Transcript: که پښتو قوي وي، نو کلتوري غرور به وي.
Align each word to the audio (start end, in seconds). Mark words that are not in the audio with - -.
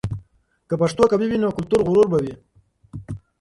که 0.67 0.73
پښتو 0.81 1.03
قوي 1.11 1.27
وي، 1.29 1.37
نو 1.43 1.49
کلتوري 1.57 1.83
غرور 1.87 2.07
به 2.11 2.17
وي. 2.23 2.33